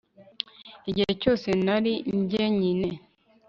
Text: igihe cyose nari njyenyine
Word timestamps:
igihe 0.89 1.11
cyose 1.21 1.47
nari 1.65 1.93
njyenyine 2.17 2.89